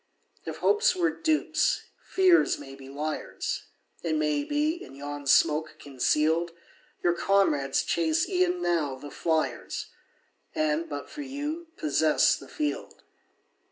If 0.45 0.57
hopes 0.57 0.95
were 0.95 1.11
dupes, 1.11 1.83
fears 2.03 2.57
may 2.57 2.73
be 2.73 2.89
liars; 2.89 3.65
It 4.01 4.15
may 4.15 4.43
be, 4.43 4.83
in 4.83 4.95
yon 4.95 5.27
smoke 5.27 5.75
conceal'd, 5.77 6.53
Your 7.03 7.13
comrades 7.13 7.83
chase 7.83 8.27
e'en 8.27 8.63
now 8.63 8.95
the 8.95 9.11
fliers, 9.11 9.91
And, 10.55 10.89
but 10.89 11.07
for 11.07 11.21
you, 11.21 11.67
possess 11.77 12.35
the 12.35 12.47
field. 12.47 13.03